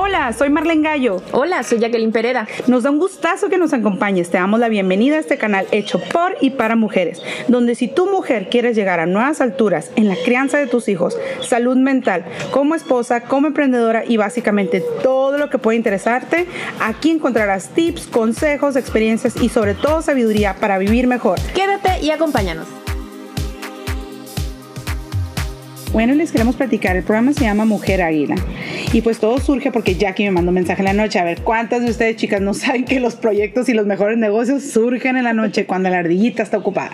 Hola, 0.00 0.32
soy 0.32 0.48
Marlene 0.48 0.82
Gallo. 0.82 1.20
Hola, 1.32 1.64
soy 1.64 1.80
Jacqueline 1.80 2.12
Pereda. 2.12 2.46
Nos 2.68 2.84
da 2.84 2.90
un 2.92 3.00
gustazo 3.00 3.48
que 3.48 3.58
nos 3.58 3.72
acompañes. 3.72 4.30
Te 4.30 4.38
damos 4.38 4.60
la 4.60 4.68
bienvenida 4.68 5.16
a 5.16 5.18
este 5.18 5.38
canal 5.38 5.66
hecho 5.72 5.98
por 5.98 6.36
y 6.40 6.50
para 6.50 6.76
mujeres, 6.76 7.20
donde 7.48 7.74
si 7.74 7.88
tu 7.88 8.08
mujer 8.08 8.48
quieres 8.48 8.76
llegar 8.76 9.00
a 9.00 9.06
nuevas 9.06 9.40
alturas 9.40 9.90
en 9.96 10.06
la 10.06 10.14
crianza 10.14 10.58
de 10.58 10.68
tus 10.68 10.86
hijos, 10.86 11.18
salud 11.40 11.76
mental, 11.76 12.24
como 12.52 12.76
esposa, 12.76 13.22
como 13.22 13.48
emprendedora 13.48 14.04
y 14.06 14.18
básicamente 14.18 14.84
todo 15.02 15.36
lo 15.36 15.50
que 15.50 15.58
puede 15.58 15.78
interesarte, 15.78 16.46
aquí 16.78 17.10
encontrarás 17.10 17.70
tips, 17.70 18.06
consejos, 18.06 18.76
experiencias 18.76 19.34
y 19.42 19.48
sobre 19.48 19.74
todo 19.74 20.00
sabiduría 20.00 20.54
para 20.60 20.78
vivir 20.78 21.08
mejor. 21.08 21.40
Quédate 21.56 21.98
y 22.04 22.10
acompáñanos. 22.12 22.77
Bueno, 25.92 26.14
les 26.14 26.32
queremos 26.32 26.54
platicar. 26.54 26.96
El 26.96 27.02
programa 27.02 27.32
se 27.32 27.44
llama 27.44 27.64
Mujer 27.64 28.02
Águila. 28.02 28.34
Y 28.92 29.00
pues 29.00 29.18
todo 29.18 29.38
surge 29.38 29.72
porque 29.72 29.94
Jackie 29.94 30.24
me 30.24 30.32
mandó 30.32 30.50
un 30.50 30.56
mensaje 30.56 30.82
en 30.82 30.84
la 30.84 30.92
noche. 30.92 31.18
A 31.18 31.24
ver, 31.24 31.40
¿cuántas 31.40 31.82
de 31.82 31.90
ustedes, 31.90 32.16
chicas, 32.16 32.42
no 32.42 32.52
saben 32.54 32.84
que 32.84 33.00
los 33.00 33.16
proyectos 33.16 33.70
y 33.70 33.74
los 33.74 33.86
mejores 33.86 34.18
negocios 34.18 34.62
surgen 34.62 35.16
en 35.16 35.24
la 35.24 35.32
noche 35.32 35.64
cuando 35.64 35.88
la 35.88 35.98
ardillita 35.98 36.42
está 36.42 36.58
ocupada? 36.58 36.90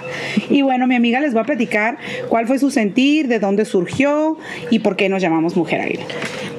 Y 0.48 0.62
bueno, 0.62 0.86
mi 0.86 0.94
amiga 0.94 1.20
les 1.20 1.36
va 1.36 1.40
a 1.40 1.44
platicar 1.44 1.98
cuál 2.28 2.46
fue 2.46 2.60
su 2.60 2.70
sentir, 2.70 3.26
de 3.26 3.40
dónde 3.40 3.64
surgió 3.64 4.38
y 4.70 4.78
por 4.78 4.94
qué 4.94 5.08
nos 5.08 5.20
llamamos 5.20 5.56
Mujer 5.56 5.80
Águila. 5.80 6.04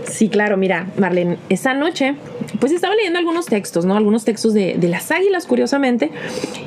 Sí, 0.09 0.29
claro, 0.29 0.55
mira, 0.55 0.87
Marlene, 0.97 1.37
esa 1.49 1.73
noche, 1.73 2.15
pues 2.59 2.71
estaba 2.71 2.95
leyendo 2.95 3.17
algunos 3.17 3.47
textos, 3.47 3.85
¿no? 3.85 3.97
Algunos 3.97 4.23
textos 4.23 4.53
de, 4.53 4.75
de, 4.77 4.87
las 4.87 5.09
águilas, 5.11 5.45
curiosamente, 5.45 6.11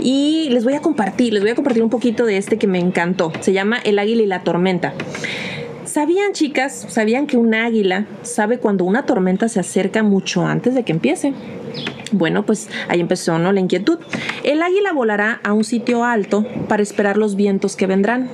y 0.00 0.48
les 0.50 0.64
voy 0.64 0.74
a 0.74 0.80
compartir, 0.80 1.33
les 1.33 1.42
voy 1.42 1.50
a 1.50 1.55
compartir 1.55 1.83
un 1.83 1.89
poquito 1.91 2.27
de 2.27 2.36
este 2.36 2.58
que 2.58 2.66
me 2.66 2.78
encantó. 2.78 3.33
Se 3.41 3.52
llama 3.52 3.78
El 3.84 3.98
águila 3.98 4.22
y 4.22 4.27
la 4.27 4.42
tormenta. 4.42 4.92
¿Sabían, 5.89 6.34
chicas? 6.34 6.84
¿Sabían 6.91 7.27
que 7.27 7.39
un 7.39 7.55
águila 7.55 8.05
sabe 8.20 8.58
cuando 8.58 8.84
una 8.84 9.06
tormenta 9.06 9.48
se 9.48 9.58
acerca 9.58 10.03
mucho 10.03 10.45
antes 10.45 10.75
de 10.75 10.84
que 10.84 10.92
empiece? 10.92 11.33
Bueno, 12.12 12.45
pues 12.45 12.69
ahí 12.89 13.00
empezó 13.00 13.39
¿no? 13.39 13.53
la 13.53 13.61
inquietud. 13.61 13.98
El 14.45 14.61
águila 14.61 14.92
volará 14.92 15.41
a 15.42 15.55
un 15.55 15.64
sitio 15.64 16.05
alto 16.05 16.45
para 16.69 16.83
esperar 16.83 17.17
los 17.17 17.36
vientos 17.36 17.75
que 17.75 17.86
vendrán. 17.86 18.28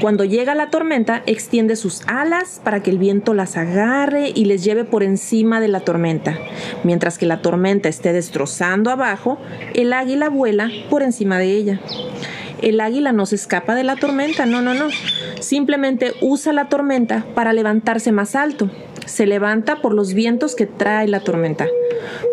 Cuando 0.00 0.24
llega 0.24 0.54
la 0.54 0.70
tormenta, 0.70 1.24
extiende 1.26 1.74
sus 1.74 2.02
alas 2.06 2.60
para 2.62 2.84
que 2.84 2.92
el 2.92 2.98
viento 2.98 3.34
las 3.34 3.56
agarre 3.56 4.30
y 4.32 4.44
les 4.44 4.62
lleve 4.62 4.84
por 4.84 5.02
encima 5.02 5.58
de 5.58 5.66
la 5.66 5.80
tormenta. 5.80 6.38
Mientras 6.84 7.18
que 7.18 7.26
la 7.26 7.42
tormenta 7.42 7.88
esté 7.88 8.12
destrozando 8.12 8.90
abajo, 8.90 9.38
el 9.74 9.92
águila 9.92 10.28
vuela 10.28 10.70
por 10.88 11.02
encima 11.02 11.36
de 11.38 11.50
ella. 11.50 11.80
El 12.62 12.80
águila 12.80 13.12
no 13.12 13.26
se 13.26 13.36
escapa 13.36 13.74
de 13.74 13.84
la 13.84 13.96
tormenta, 13.96 14.46
no, 14.46 14.62
no, 14.62 14.74
no. 14.74 14.88
Simplemente 15.40 16.12
usa 16.20 16.52
la 16.52 16.68
tormenta 16.68 17.26
para 17.34 17.52
levantarse 17.52 18.12
más 18.12 18.34
alto. 18.34 18.70
Se 19.04 19.26
levanta 19.26 19.82
por 19.82 19.94
los 19.94 20.14
vientos 20.14 20.56
que 20.56 20.66
trae 20.66 21.06
la 21.06 21.20
tormenta. 21.20 21.66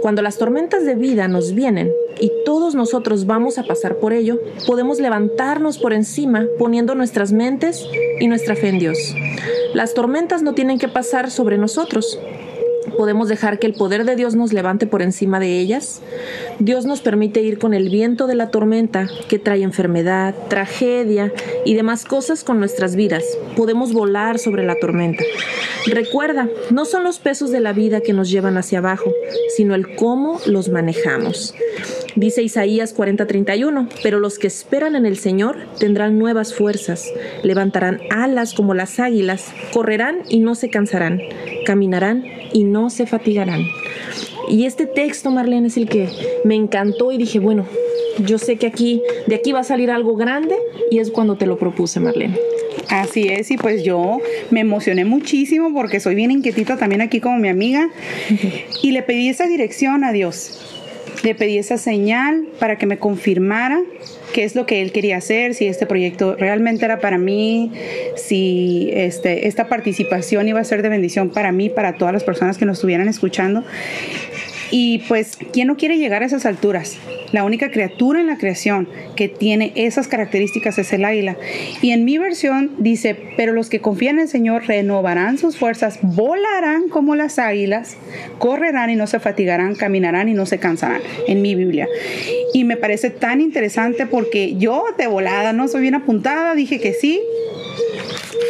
Cuando 0.02 0.22
las 0.22 0.38
tormentas 0.38 0.86
de 0.86 0.96
vida 0.96 1.28
nos 1.28 1.54
vienen 1.54 1.92
y 2.20 2.32
todos 2.46 2.74
nosotros 2.76 3.26
vamos 3.26 3.58
a 3.58 3.64
pasar 3.64 3.98
por 3.98 4.14
ello, 4.14 4.40
podemos 4.66 5.00
levantarnos 5.00 5.78
por 5.78 5.94
encima 5.94 6.46
poniendo 6.58 6.96
nuestras 6.96 7.32
mentes 7.32 7.86
y 8.20 8.28
nuestra 8.28 8.56
fe 8.56 8.70
en 8.70 8.80
Dios. 8.80 8.98
Las 9.74 9.94
tormentas 9.94 10.42
no 10.42 10.54
tienen 10.54 10.80
que 10.80 10.88
pasar 10.88 11.32
sobre 11.32 11.58
nosotros, 11.58 12.20
podemos 12.98 13.30
dejar 13.30 13.60
que 13.60 13.68
el 13.68 13.74
poder 13.74 14.06
de 14.06 14.16
Dios 14.16 14.36
nos 14.36 14.54
levante 14.54 14.88
por 14.88 15.02
encima 15.02 15.40
de 15.40 15.60
ellas. 15.60 16.02
Dios 16.60 16.86
nos 16.86 17.02
permite 17.02 17.42
ir 17.42 17.60
con 17.60 17.74
el 17.74 17.90
viento 17.90 18.28
de 18.28 18.36
la 18.36 18.50
tormenta 18.50 19.10
que 19.28 19.40
trae 19.40 19.64
enfermedad, 19.64 20.36
tragedia 20.50 21.34
y 21.66 21.76
demás 21.76 22.06
cosas 22.06 22.44
con 22.44 22.60
nuestras 22.60 22.96
vidas. 22.96 23.24
Podemos 23.56 23.94
volar 23.94 24.40
sobre 24.40 24.66
la 24.66 24.76
tormenta. 24.76 25.24
Recuerda, 25.86 26.48
no 26.72 26.86
son 26.86 27.04
los 27.04 27.20
pesos 27.20 27.52
de 27.52 27.60
la 27.60 27.74
vida 27.74 28.02
que 28.02 28.14
nos 28.14 28.30
llevan 28.30 28.58
hacia 28.58 28.80
abajo, 28.80 29.12
sino 29.56 29.76
el 29.76 29.96
cómo 29.96 30.40
los 30.46 30.70
manejamos. 30.70 31.54
Dice 32.16 32.44
Isaías 32.44 32.96
40:31, 32.96 33.90
pero 34.04 34.20
los 34.20 34.38
que 34.38 34.48
esperan 34.48 34.96
en 34.96 35.06
el 35.06 35.18
Señor 35.18 35.58
tendrán 35.80 36.20
nuevas 36.20 36.54
fuerzas, 36.54 37.12
levantarán 37.42 38.02
alas 38.12 38.54
como 38.54 38.74
las 38.74 39.00
águilas, 39.00 39.52
correrán 39.72 40.20
y 40.30 40.40
no 40.40 40.56
se 40.56 40.70
cansarán, 40.70 41.22
caminarán 41.66 42.24
y 42.54 42.66
no 42.66 42.90
se 42.90 43.08
fatigarán. 43.08 43.62
Y 44.48 44.66
este 44.66 44.86
texto, 44.86 45.32
Marlene, 45.32 45.68
es 45.68 45.78
el 45.78 45.90
que 45.90 46.10
me 46.44 46.56
encantó 46.56 47.12
y 47.12 47.18
dije, 47.18 47.40
bueno, 47.40 47.66
yo 48.20 48.38
sé 48.38 48.58
que 48.58 48.68
aquí, 48.68 49.02
de 49.26 49.36
aquí 49.36 49.52
va 49.52 49.62
a 49.62 49.64
salir 49.64 49.90
algo 49.90 50.16
grande 50.16 50.56
y 50.92 51.00
es 51.00 51.10
cuando 51.10 51.36
te 51.36 51.48
lo 51.48 51.58
propuse, 51.58 52.00
Marlene. 52.00 52.38
Así 52.90 53.28
es, 53.30 53.50
y 53.50 53.58
pues 53.58 53.84
yo 53.84 54.20
me 54.52 54.60
emocioné 54.60 55.06
muchísimo 55.06 55.74
porque 55.74 56.00
soy 56.00 56.16
bien 56.16 56.30
inquietita 56.30 56.78
también 56.78 57.02
aquí 57.02 57.20
como 57.20 57.38
mi 57.38 57.50
amiga 57.50 57.90
y 58.84 58.92
le 58.92 59.02
pedí 59.02 59.30
esa 59.30 59.48
dirección 59.48 60.04
a 60.04 60.12
Dios. 60.12 60.73
Le 61.24 61.36
pedí 61.36 61.58
esa 61.58 61.78
señal 61.78 62.48
para 62.60 62.78
que 62.78 62.86
me 62.86 63.00
confirmara 63.00 63.82
qué 64.34 64.44
es 64.44 64.56
lo 64.56 64.66
que 64.66 64.82
él 64.82 64.92
quería 64.92 65.18
hacer, 65.18 65.54
si 65.54 65.68
este 65.68 65.86
proyecto 65.86 66.36
realmente 66.36 66.84
era 66.84 67.00
para 67.00 67.18
mí, 67.18 67.72
si 68.18 68.90
este, 68.94 69.48
esta 69.48 69.70
participación 69.70 70.48
iba 70.50 70.60
a 70.60 70.64
ser 70.66 70.82
de 70.82 70.90
bendición 70.90 71.30
para 71.30 71.54
mí, 71.54 71.70
para 71.70 71.98
todas 71.98 72.14
las 72.14 72.26
personas 72.26 72.58
que 72.58 72.66
nos 72.66 72.78
estuvieran 72.78 73.08
escuchando. 73.08 73.64
Y 74.76 75.04
pues, 75.08 75.38
¿quién 75.52 75.68
no 75.68 75.78
quiere 75.78 76.00
llegar 76.00 76.24
a 76.24 76.26
esas 76.26 76.48
alturas? 76.48 76.98
La 77.32 77.44
única 77.44 77.70
criatura 77.70 78.20
en 78.20 78.26
la 78.26 78.40
creación 78.40 78.90
que 79.16 79.28
tiene 79.28 79.72
esas 79.76 80.08
características 80.08 80.80
es 80.80 80.92
el 80.94 81.06
águila. 81.06 81.38
Y 81.84 81.92
en 81.92 82.06
mi 82.06 82.18
versión 82.18 82.72
dice, 82.80 83.16
pero 83.38 83.54
los 83.54 83.70
que 83.70 83.82
confían 83.82 84.16
en 84.16 84.22
el 84.24 84.28
Señor 84.30 84.66
renovarán 84.66 85.38
sus 85.38 85.58
fuerzas, 85.58 86.00
volarán 86.02 86.90
como 86.90 87.14
las 87.14 87.38
águilas, 87.38 87.98
correrán 88.40 88.90
y 88.90 88.96
no 88.96 89.06
se 89.06 89.20
fatigarán, 89.20 89.76
caminarán 89.76 90.28
y 90.28 90.34
no 90.34 90.48
se 90.48 90.58
cansarán, 90.58 91.02
en 91.28 91.44
mi 91.44 91.54
Biblia. 91.54 91.88
Y 92.52 92.64
me 92.64 92.76
parece 92.76 93.12
tan 93.12 93.42
interesante 93.42 94.08
porque 94.08 94.56
yo 94.56 94.86
de 94.98 95.06
volada, 95.06 95.54
¿no? 95.54 95.68
Soy 95.68 95.82
bien 95.82 95.94
apuntada, 95.94 96.56
dije 96.56 96.80
que 96.80 96.94
sí, 96.94 97.22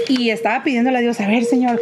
y 0.07 0.29
estaba 0.29 0.63
pidiéndole 0.63 0.97
a 0.97 1.01
Dios, 1.01 1.19
a 1.19 1.27
ver, 1.27 1.45
Señor, 1.45 1.79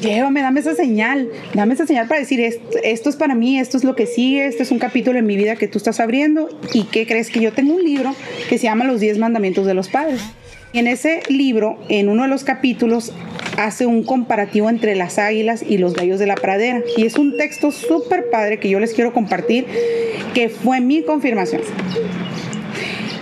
llévame, 0.00 0.40
dame 0.40 0.60
esa 0.60 0.74
señal, 0.74 1.30
dame 1.54 1.74
esa 1.74 1.86
señal 1.86 2.08
para 2.08 2.20
decir, 2.20 2.40
esto, 2.40 3.08
es 3.10 3.16
para 3.16 3.34
mí, 3.34 3.58
esto 3.58 3.76
es 3.76 3.84
lo 3.84 3.94
que 3.94 4.06
sigue, 4.06 4.46
este 4.46 4.62
es 4.62 4.70
un 4.70 4.78
capítulo 4.78 5.18
en 5.18 5.26
mi 5.26 5.36
vida 5.36 5.56
que 5.56 5.68
tú 5.68 5.78
estás 5.78 6.00
abriendo. 6.00 6.48
¿Y 6.72 6.84
qué 6.84 7.06
crees? 7.06 7.30
Que 7.30 7.40
yo 7.40 7.52
tengo 7.52 7.74
un 7.74 7.82
libro 7.82 8.14
que 8.48 8.58
se 8.58 8.64
llama 8.64 8.84
Los 8.84 9.00
Diez 9.00 9.18
Mandamientos 9.18 9.66
de 9.66 9.74
los 9.74 9.88
Padres. 9.88 10.20
Y 10.72 10.78
en 10.78 10.86
ese 10.88 11.22
libro, 11.28 11.78
en 11.88 12.08
uno 12.08 12.24
de 12.24 12.28
los 12.28 12.44
capítulos, 12.44 13.12
hace 13.56 13.86
un 13.86 14.02
comparativo 14.02 14.68
entre 14.68 14.94
las 14.94 15.18
águilas 15.18 15.62
y 15.66 15.78
los 15.78 15.94
gallos 15.94 16.18
de 16.18 16.26
la 16.26 16.34
pradera. 16.34 16.82
Y 16.96 17.06
es 17.06 17.16
un 17.16 17.36
texto 17.36 17.70
súper 17.70 18.30
padre 18.30 18.58
que 18.58 18.68
yo 18.68 18.80
les 18.80 18.92
quiero 18.92 19.12
compartir, 19.12 19.66
que 20.34 20.48
fue 20.48 20.80
mi 20.80 21.02
confirmación. 21.02 21.62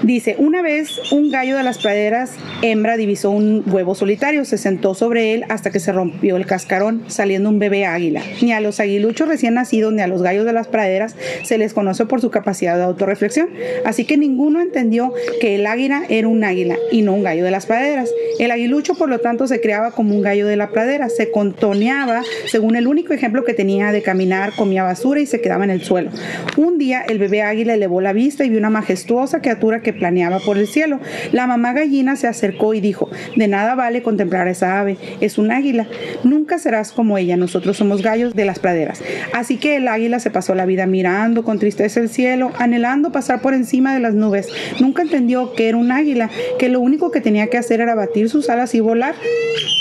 Dice, 0.04 0.36
una 0.36 0.60
vez 0.60 1.00
un 1.12 1.30
gallo 1.30 1.56
de 1.56 1.62
las 1.62 1.78
praderas 1.78 2.32
hembra 2.60 2.98
divisó 2.98 3.30
un 3.30 3.64
huevo 3.66 3.94
solitario, 3.94 4.44
se 4.44 4.58
sentó 4.58 4.94
sobre 4.94 5.32
él 5.32 5.46
hasta 5.48 5.70
que 5.70 5.80
se 5.80 5.92
rompió 5.92 6.36
el 6.36 6.44
cascarón, 6.44 7.04
saliendo 7.06 7.48
un 7.48 7.58
bebé 7.58 7.86
águila. 7.86 8.20
Ni 8.42 8.52
a 8.52 8.60
los 8.60 8.80
aguiluchos 8.80 9.26
recién 9.26 9.54
nacidos 9.54 9.94
ni 9.94 10.02
a 10.02 10.06
los 10.06 10.20
gallos 10.20 10.44
de 10.44 10.52
las 10.52 10.68
praderas 10.68 11.16
se 11.42 11.56
les 11.56 11.72
conoce 11.72 12.04
por 12.04 12.20
su 12.20 12.30
capacidad 12.30 12.76
de 12.76 12.82
autorreflexión. 12.82 13.48
Así 13.86 14.04
que 14.04 14.18
ninguno 14.18 14.60
entendió 14.60 15.14
que 15.40 15.54
el 15.54 15.66
águila 15.66 16.02
era 16.10 16.28
un 16.28 16.44
águila 16.44 16.76
y 16.92 17.00
no 17.00 17.14
un 17.14 17.22
gallo 17.22 17.42
de 17.42 17.50
las 17.50 17.64
praderas. 17.64 18.10
El 18.38 18.50
aguilucho, 18.50 18.96
por 18.96 19.08
lo 19.08 19.20
tanto, 19.20 19.46
se 19.46 19.62
creaba 19.62 19.92
como 19.92 20.14
un 20.14 20.20
gallo 20.20 20.46
de 20.46 20.56
la 20.56 20.68
pradera, 20.68 21.08
se 21.08 21.30
contoneaba 21.30 22.24
según 22.44 22.76
el 22.76 22.88
único 22.88 23.14
ejemplo 23.14 23.42
que 23.44 23.54
tenía 23.54 23.90
de 23.90 24.02
caminar, 24.02 24.52
comía 24.54 24.82
basura 24.82 25.22
y 25.22 25.26
se 25.26 25.40
quedaba 25.40 25.64
en 25.64 25.70
el 25.70 25.82
suelo. 25.82 26.10
Un 26.58 26.76
día 26.76 27.02
el 27.08 27.18
bebé 27.18 27.40
águila 27.40 27.72
elevó 27.72 28.02
la 28.02 28.12
vista 28.12 28.44
y 28.44 28.50
vio 28.50 28.58
una 28.58 28.68
majestuosa 28.68 29.40
criatura 29.40 29.80
que 29.80 29.93
planeaba 29.94 30.38
por 30.40 30.58
el 30.58 30.66
cielo. 30.66 31.00
La 31.32 31.46
mamá 31.46 31.72
gallina 31.72 32.16
se 32.16 32.26
acercó 32.26 32.74
y 32.74 32.80
dijo, 32.80 33.10
de 33.36 33.48
nada 33.48 33.74
vale 33.74 34.02
contemplar 34.02 34.46
a 34.46 34.50
esa 34.50 34.80
ave, 34.80 34.96
es 35.20 35.38
un 35.38 35.50
águila, 35.50 35.86
nunca 36.22 36.58
serás 36.58 36.92
como 36.92 37.18
ella, 37.18 37.36
nosotros 37.36 37.76
somos 37.76 38.02
gallos 38.02 38.34
de 38.34 38.44
las 38.44 38.58
praderas. 38.58 39.02
Así 39.32 39.56
que 39.56 39.76
el 39.76 39.88
águila 39.88 40.20
se 40.20 40.30
pasó 40.30 40.54
la 40.54 40.66
vida 40.66 40.86
mirando 40.86 41.44
con 41.44 41.58
tristeza 41.58 42.00
el 42.00 42.08
cielo, 42.08 42.52
anhelando 42.58 43.12
pasar 43.12 43.40
por 43.40 43.54
encima 43.54 43.94
de 43.94 44.00
las 44.00 44.14
nubes. 44.14 44.48
Nunca 44.80 45.02
entendió 45.02 45.54
que 45.54 45.68
era 45.68 45.78
un 45.78 45.92
águila, 45.92 46.30
que 46.58 46.68
lo 46.68 46.80
único 46.80 47.10
que 47.10 47.20
tenía 47.20 47.48
que 47.48 47.58
hacer 47.58 47.80
era 47.80 47.94
batir 47.94 48.28
sus 48.28 48.48
alas 48.50 48.74
y 48.74 48.80
volar. 48.80 49.14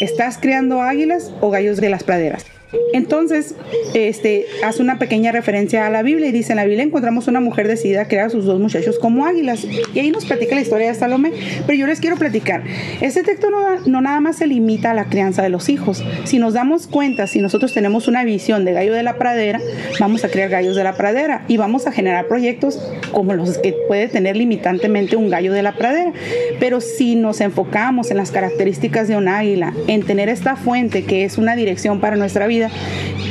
¿Estás 0.02 0.38
criando 0.38 0.82
águilas 0.82 1.32
o 1.42 1.50
gallos 1.50 1.80
de 1.80 1.90
las 1.90 2.04
praderas? 2.04 2.46
Entonces, 2.94 3.56
este, 3.94 4.46
hace 4.64 4.82
una 4.82 5.00
pequeña 5.00 5.32
referencia 5.32 5.88
a 5.88 5.90
la 5.90 6.04
Biblia 6.04 6.30
y 6.30 6.32
dice, 6.32 6.54
en 6.54 6.58
la 6.58 6.66
Biblia 6.66 6.84
encontramos 6.84 7.28
una 7.28 7.40
mujer 7.40 7.68
decidida 7.68 8.02
a 8.02 8.08
crear 8.08 8.28
a 8.28 8.30
sus 8.30 8.46
dos 8.46 8.60
muchachos 8.60 9.00
como 9.00 9.26
águilas. 9.26 9.66
Y 9.94 10.00
ahí 10.00 10.12
nos 10.12 10.26
platica 10.26 10.56
la 10.56 10.62
historia 10.62 10.88
de 10.88 10.96
Salomé. 10.96 11.32
Pero 11.66 11.78
yo 11.78 11.88
les 11.88 12.00
quiero 12.00 12.18
platicar, 12.18 12.64
este 13.02 13.24
texto 13.24 13.50
no, 13.50 13.80
no 13.86 14.02
nada 14.02 14.20
más 14.20 14.38
se 14.38 14.48
limita 14.48 14.92
a 14.92 14.94
la 14.94 15.06
crianza 15.06 15.42
de 15.42 15.50
los 15.50 15.70
hijos. 15.70 16.04
Si 16.26 16.40
nos 16.40 16.54
damos 16.54 16.88
cuenta, 16.88 17.28
si 17.28 17.40
nosotros 17.40 17.74
tenemos 17.74 18.08
una 18.08 18.24
visión 18.24 18.66
de 18.66 18.74
gallo 18.74 18.94
de 18.94 19.04
la 19.04 19.18
pradera, 19.18 19.60
vamos 20.00 20.24
a 20.24 20.30
crear 20.30 20.50
gallos 20.50 20.76
de 20.76 20.84
la 20.84 20.94
pradera 20.94 21.46
y 21.48 21.58
vamos 21.58 21.88
a 21.88 21.92
generar 21.92 22.28
proyectos 22.28 22.80
como 23.12 23.34
los 23.34 23.58
que 23.58 23.74
puede 23.88 24.08
tener 24.08 24.36
limitantemente 24.36 25.16
un 25.16 25.30
gallo 25.30 25.54
de 25.54 25.64
la 25.64 25.74
pradera. 25.76 26.14
Pero 26.60 26.82
si 26.82 27.16
nos 27.16 27.42
enfocamos 27.42 28.12
en 28.12 28.18
las 28.18 28.32
características 28.32 29.08
de 29.08 29.18
un 29.18 29.28
águila, 29.28 29.74
en 29.88 30.04
tener 30.04 30.30
esta 30.30 30.56
fuente 30.56 31.04
que 31.04 31.24
es 31.24 31.38
una 31.38 31.56
dirección 31.56 32.00
para 32.00 32.16
nuestra 32.16 32.48
vida, 32.48 32.63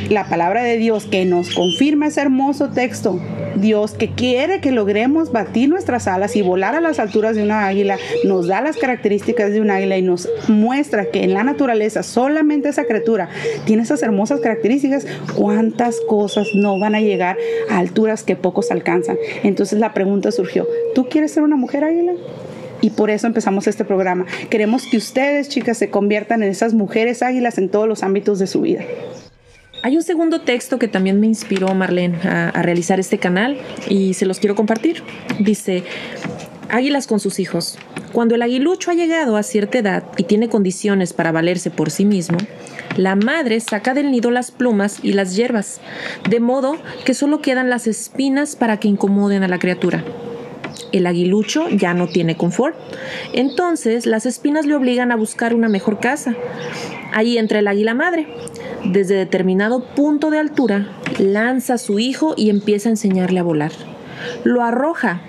la 0.09 0.25
palabra 0.25 0.63
de 0.63 0.77
Dios 0.77 1.07
que 1.07 1.25
nos 1.25 1.55
confirma 1.55 2.09
ese 2.09 2.21
hermoso 2.21 2.71
texto. 2.71 3.21
Dios 3.57 3.93
que 3.93 4.09
quiere 4.09 4.61
que 4.61 4.73
logremos 4.73 5.31
batir 5.31 5.69
nuestras 5.69 6.09
alas 6.09 6.37
y 6.37 6.43
volar 6.43 6.75
a 6.75 6.81
las 6.81 6.99
alturas 6.99 7.37
de 7.37 7.43
una 7.43 7.67
águila, 7.67 7.99
nos 8.25 8.47
da 8.47 8.61
las 8.61 8.77
características 8.77 9.53
de 9.53 9.61
un 9.61 9.71
águila 9.71 9.99
y 9.99 10.03
nos 10.03 10.29
muestra 10.49 11.07
que 11.07 11.23
en 11.23 11.35
la 11.35 11.45
naturaleza 11.45 12.03
solamente 12.03 12.69
esa 12.69 12.85
criatura 12.85 13.29
tiene 13.65 13.83
esas 13.83 14.03
hermosas 14.03 14.41
características, 14.41 15.07
cuántas 15.35 16.01
cosas 16.09 16.49
no 16.55 16.79
van 16.79 16.95
a 16.95 17.01
llegar 17.01 17.37
a 17.71 17.79
alturas 17.79 18.23
que 18.23 18.37
pocos 18.37 18.71
alcanzan. 18.71 19.17
Entonces 19.43 19.79
la 19.79 19.93
pregunta 19.93 20.33
surgió, 20.33 20.67
¿tú 20.95 21.09
quieres 21.09 21.33
ser 21.33 21.43
una 21.43 21.57
mujer 21.57 21.85
águila? 21.85 22.13
Y 22.83 22.91
por 22.91 23.09
eso 23.09 23.27
empezamos 23.27 23.67
este 23.67 23.87
programa. 23.87 24.27
Queremos 24.51 24.87
que 24.87 24.99
ustedes, 24.99 25.49
chicas, 25.49 25.79
se 25.79 25.89
conviertan 25.89 26.43
en 26.43 26.51
esas 26.51 26.75
mujeres 26.75 27.23
águilas 27.23 27.57
en 27.57 27.71
todos 27.71 27.89
los 27.89 28.03
ámbitos 28.03 28.39
de 28.39 28.47
su 28.47 28.61
vida. 28.61 28.85
Hay 29.83 29.97
un 29.97 30.03
segundo 30.03 30.43
texto 30.43 30.79
que 30.79 30.89
también 30.89 31.19
me 31.19 31.27
inspiró, 31.27 31.75
Marlene, 31.75 32.19
a, 32.25 32.51
a, 32.51 32.63
realizar 32.63 33.01
este 33.01 33.19
canal 33.19 33.59
y 33.89 34.15
se 34.15 34.27
los 34.27 34.39
quiero 34.39 34.55
compartir. 34.55 35.03
Dice, 35.41 35.83
Águilas 36.73 37.07
con 37.07 37.21
sus 37.21 37.39
hijos. 37.39 37.79
Cuando 38.13 38.35
el 38.35 38.41
aguilucho 38.41 38.91
ha 38.91 38.95
llegado 38.95 39.37
a 39.37 39.43
cierta 39.43 39.79
edad 39.79 40.05
y 40.17 40.23
tiene 40.23 40.49
condiciones 40.49 41.13
para 41.13 41.31
valerse 41.31 41.71
por 41.71 41.91
sí 41.91 42.07
mismo, 42.07 42.39
la 42.97 43.15
madre 43.15 43.61
saca 43.61 43.93
del 43.93 44.11
nido 44.11 44.31
las 44.31 44.51
plumas 44.51 44.99
y 45.03 45.13
las 45.13 45.37
hierbas, 45.37 45.81
de 46.31 46.41
modo 46.41 46.79
que 47.05 47.13
solo 47.13 47.43
quedan 47.43 47.69
las 47.69 47.87
espinas 47.87 48.57
para 48.57 48.79
que 48.81 48.89
incomoden 48.89 49.43
a 49.43 49.49
la 49.49 49.59
criatura 49.59 50.03
el 50.93 51.07
aguilucho 51.07 51.69
ya 51.69 51.95
no 51.95 52.09
tiene 52.09 52.37
confort. 52.37 52.77
Entonces 53.33 54.07
las 54.07 54.27
espinas 54.27 54.67
le 54.67 54.75
obligan 54.75 55.13
a 55.13 55.17
buscar 55.17 55.55
una 55.55 55.69
mejor 55.69 56.01
casa. 56.01 56.35
Ahí 57.13 57.39
entra 57.39 57.59
el 57.59 57.69
águila 57.69 57.95
madre. 57.95 58.27
Desde 58.85 59.15
determinado 59.15 59.85
punto 59.95 60.31
de 60.31 60.39
altura, 60.39 60.89
lanza 61.19 61.75
a 61.75 61.79
su 61.79 61.99
hijo 61.99 62.35
y 62.37 62.51
empieza 62.51 62.89
a 62.89 62.93
enseñarle 62.93 63.41
a 63.41 63.45
volar. 63.45 63.73
Lo 64.45 64.63
arroja. 64.63 65.23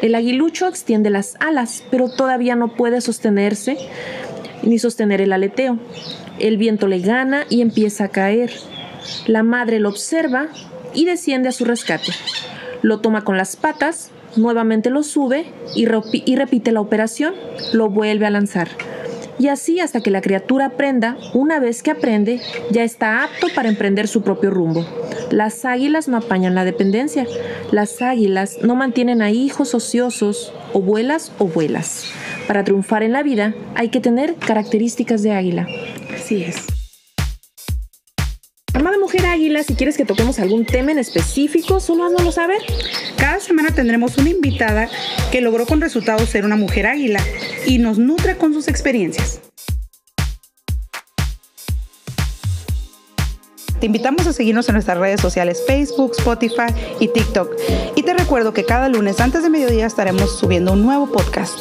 El 0.00 0.14
aguilucho 0.14 0.68
extiende 0.68 1.10
las 1.10 1.36
alas, 1.40 1.82
pero 1.90 2.08
todavía 2.08 2.54
no 2.54 2.76
puede 2.76 3.00
sostenerse 3.00 3.76
ni 4.62 4.78
sostener 4.78 5.20
el 5.20 5.32
aleteo. 5.32 5.78
El 6.38 6.56
viento 6.56 6.86
le 6.86 7.00
gana 7.00 7.46
y 7.48 7.62
empieza 7.62 8.04
a 8.04 8.08
caer. 8.08 8.52
La 9.26 9.42
madre 9.42 9.80
lo 9.80 9.88
observa 9.88 10.48
y 10.94 11.04
desciende 11.04 11.48
a 11.48 11.52
su 11.52 11.64
rescate. 11.64 12.12
Lo 12.82 13.00
toma 13.00 13.24
con 13.24 13.36
las 13.36 13.56
patas, 13.56 14.10
nuevamente 14.36 14.90
lo 14.90 15.02
sube 15.02 15.46
y, 15.74 15.86
repite 15.86 16.72
la 16.72 16.80
operación, 16.80 17.34
lo 17.72 17.88
vuelve 17.88 18.26
a 18.26 18.30
lanzar. 18.30 18.68
Y 19.38 19.48
así 19.48 19.78
hasta 19.78 20.00
que 20.00 20.10
la 20.10 20.20
criatura 20.20 20.66
aprenda, 20.66 21.16
una 21.32 21.60
vez 21.60 21.82
que 21.82 21.92
aprende, 21.92 22.40
ya 22.70 22.82
está 22.82 23.22
apto 23.22 23.46
para 23.54 23.68
emprender 23.68 24.08
su 24.08 24.22
propio 24.22 24.50
rumbo. 24.50 24.84
Las 25.30 25.64
águilas 25.64 26.08
no 26.08 26.16
apañan 26.16 26.54
la 26.54 26.64
dependencia. 26.64 27.26
Las 27.70 28.02
águilas 28.02 28.58
no 28.62 28.74
mantienen 28.74 29.22
a 29.22 29.30
hijos 29.30 29.74
ociosos 29.74 30.52
o 30.72 30.80
vuelas 30.80 31.32
o 31.38 31.46
vuelas. 31.46 32.04
Para 32.46 32.64
triunfar 32.64 33.02
en 33.02 33.12
la 33.12 33.22
vida 33.22 33.54
hay 33.74 33.90
que 33.90 34.00
tener 34.00 34.34
características 34.34 35.22
de 35.22 35.32
águila. 35.32 35.68
Así 36.14 36.42
es. 36.42 36.77
Águila, 39.38 39.62
si 39.62 39.76
quieres 39.76 39.96
que 39.96 40.04
toquemos 40.04 40.40
algún 40.40 40.66
tema 40.66 40.90
en 40.90 40.98
específico, 40.98 41.78
solo 41.78 42.04
háznoslo 42.04 42.32
saber. 42.32 42.60
Cada 43.16 43.38
semana 43.38 43.70
tendremos 43.70 44.18
una 44.18 44.30
invitada 44.30 44.88
que 45.30 45.40
logró 45.40 45.64
con 45.64 45.80
resultados 45.80 46.28
ser 46.28 46.44
una 46.44 46.56
mujer 46.56 46.88
águila 46.88 47.20
y 47.64 47.78
nos 47.78 47.98
nutre 47.98 48.36
con 48.36 48.52
sus 48.52 48.66
experiencias. 48.66 49.40
Te 53.78 53.86
invitamos 53.86 54.26
a 54.26 54.32
seguirnos 54.32 54.68
en 54.68 54.72
nuestras 54.72 54.98
redes 54.98 55.20
sociales 55.20 55.62
Facebook, 55.64 56.14
Spotify 56.18 56.74
y 56.98 57.06
TikTok. 57.06 57.54
Y 57.94 58.02
te 58.02 58.14
recuerdo 58.14 58.52
que 58.52 58.64
cada 58.64 58.88
lunes 58.88 59.20
antes 59.20 59.44
de 59.44 59.50
mediodía 59.50 59.86
estaremos 59.86 60.36
subiendo 60.36 60.72
un 60.72 60.82
nuevo 60.82 61.12
podcast. 61.12 61.60